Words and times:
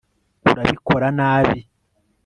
urabikora 0.49 1.07
nabi 1.17 1.59